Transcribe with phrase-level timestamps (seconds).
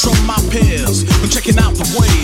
[0.00, 2.19] from my peers, and checking out the waves,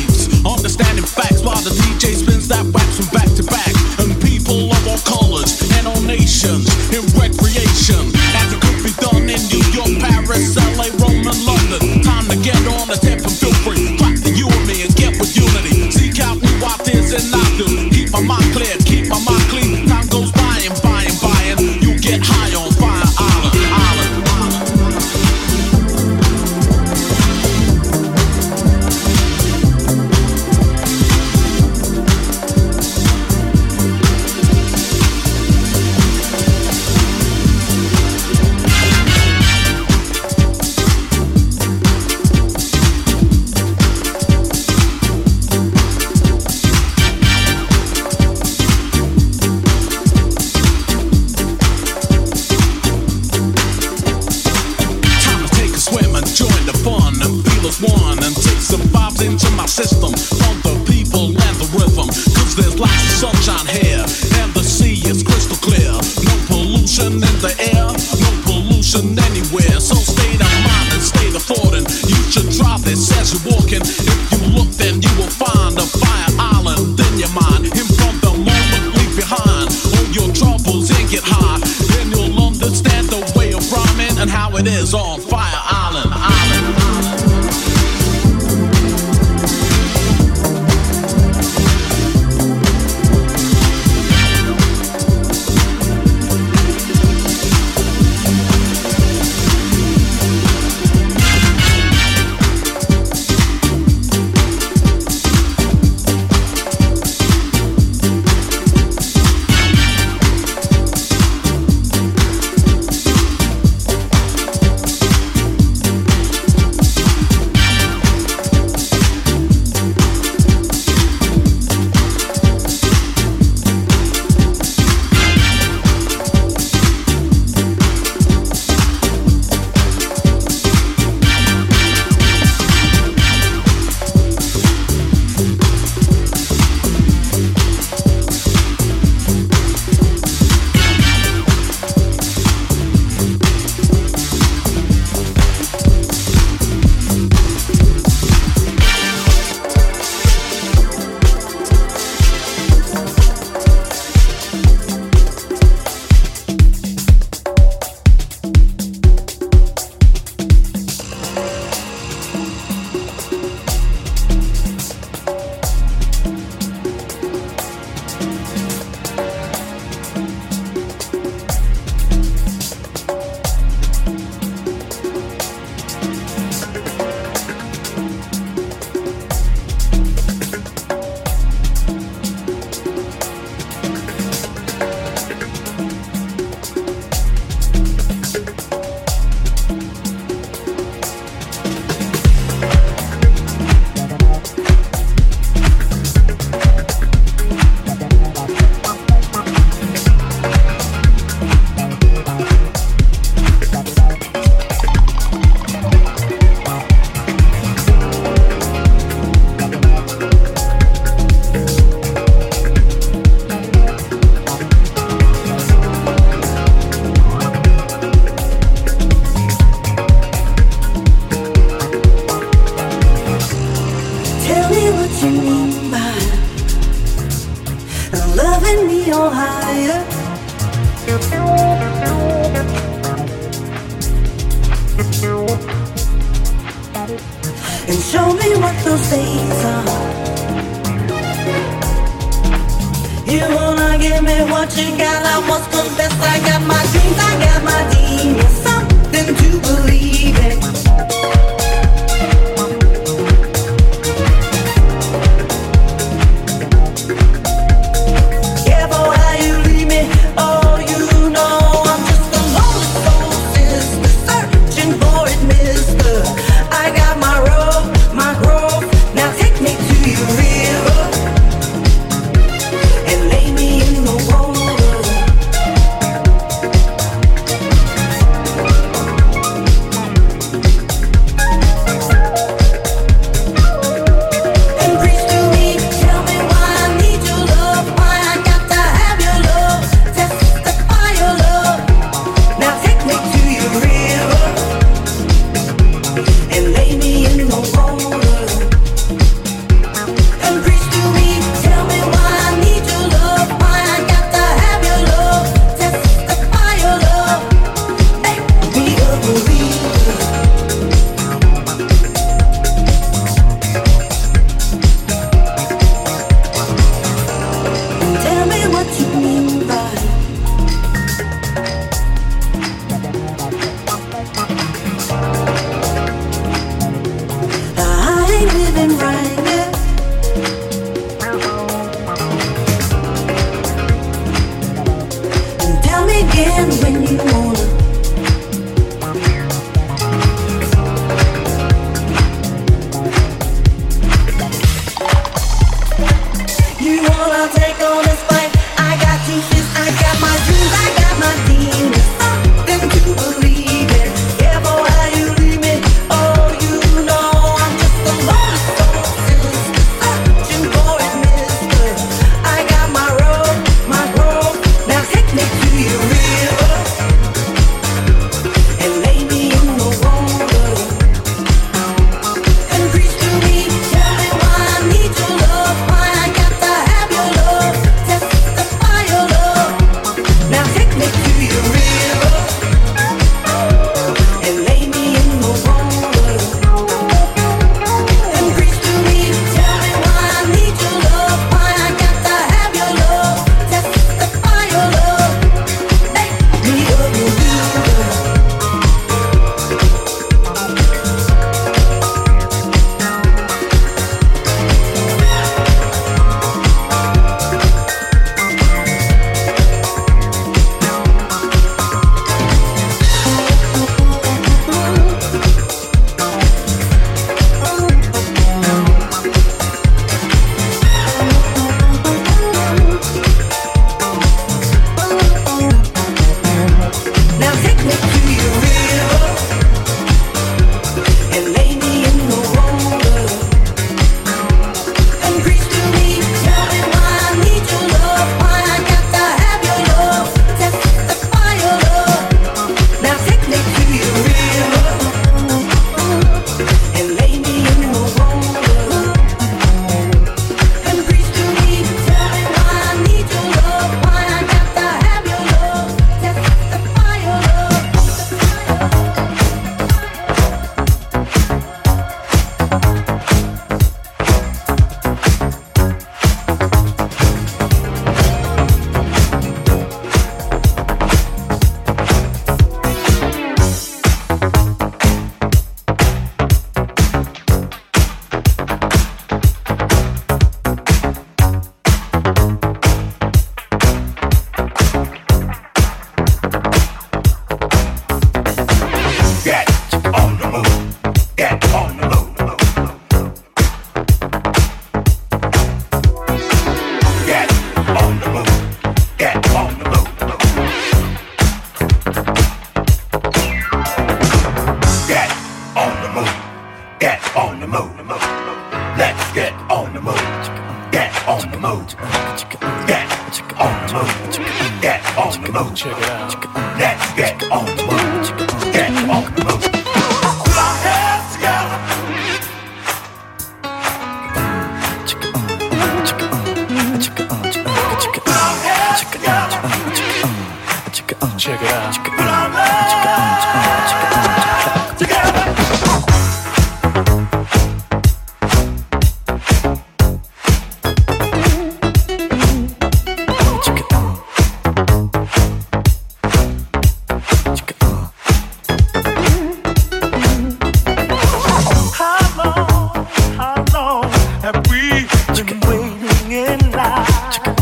[556.97, 557.56] heart.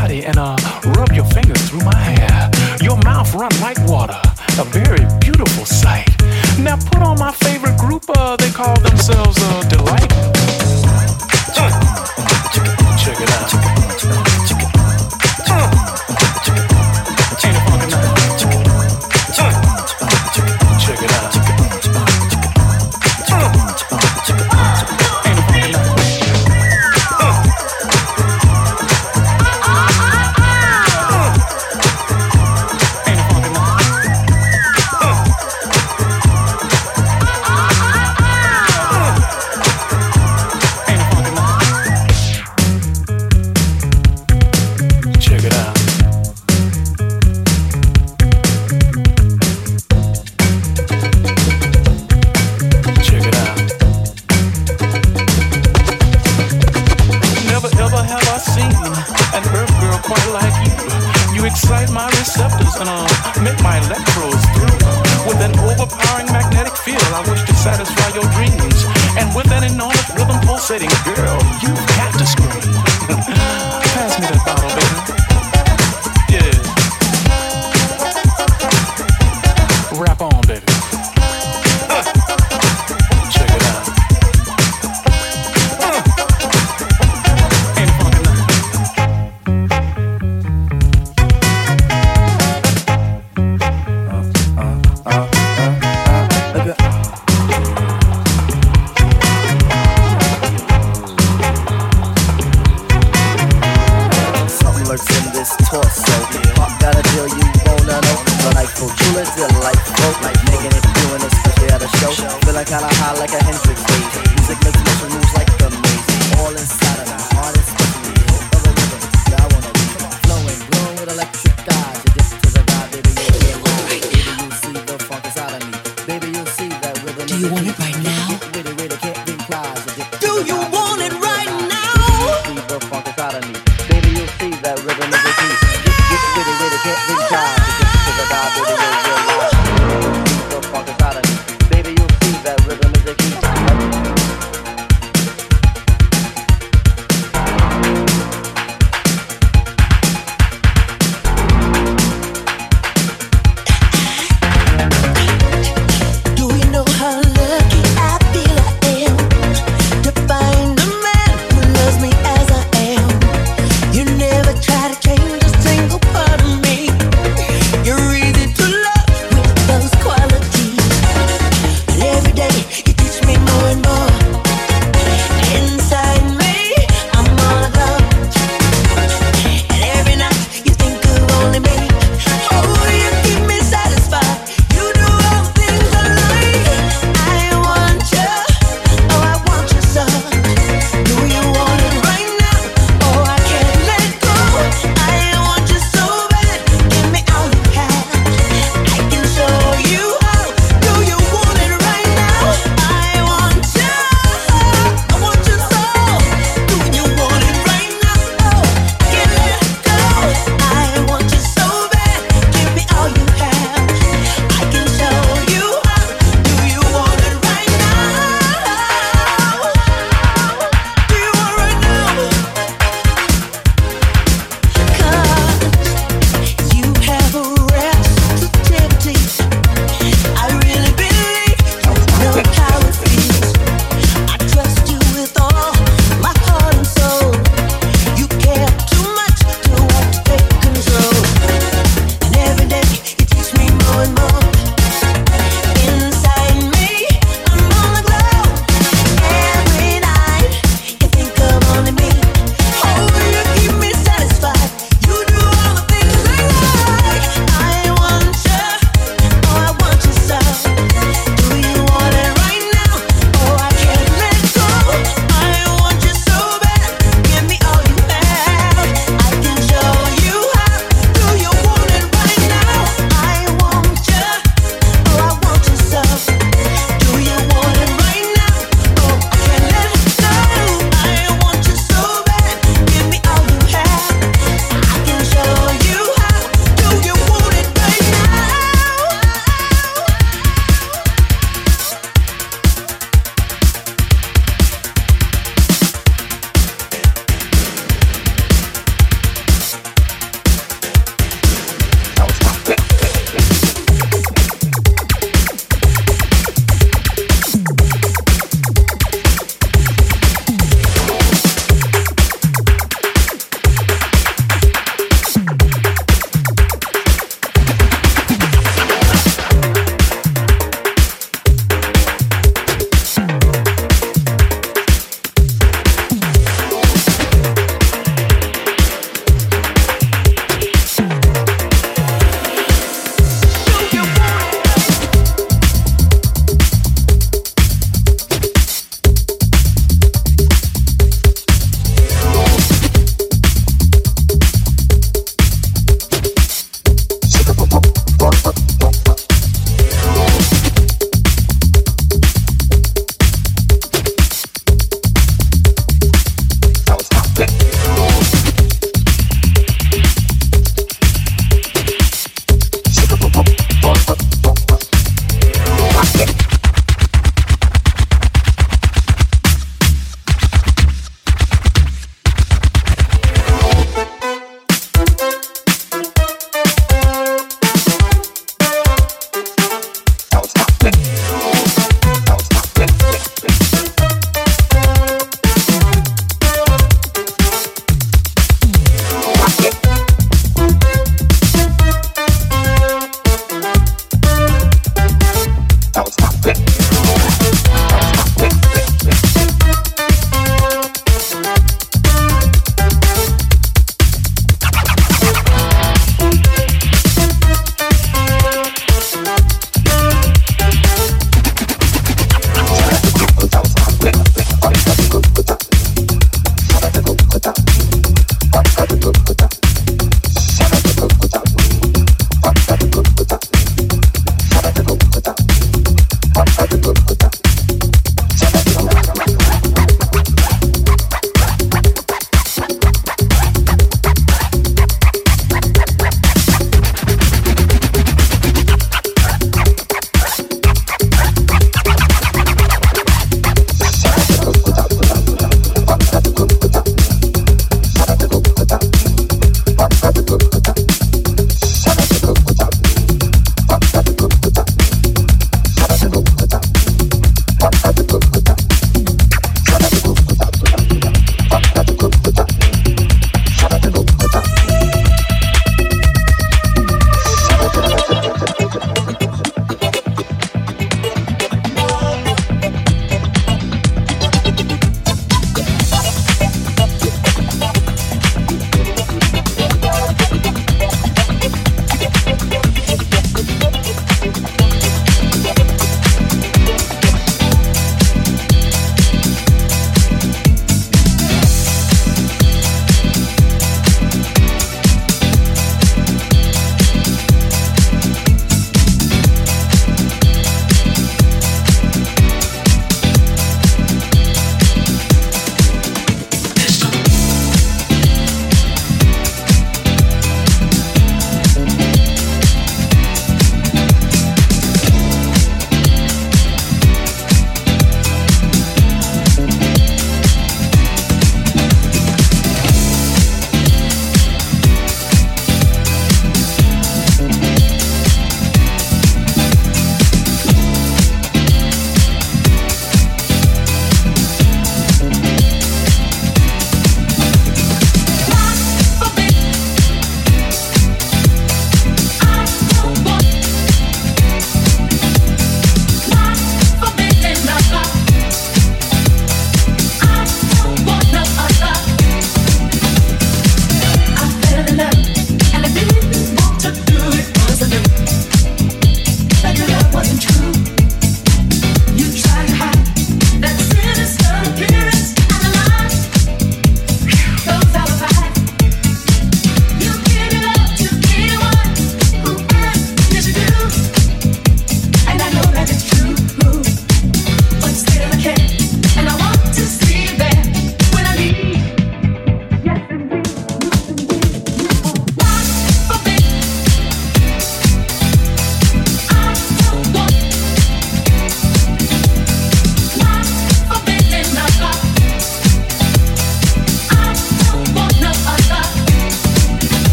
[0.00, 0.56] body and uh,
[0.96, 2.50] rub your fingers through my hair.
[2.80, 4.20] Your mouth run like water,
[4.58, 6.08] a very beautiful sight.
[6.58, 9.99] Now put on my favorite group, uh, they call themselves uh, Delight.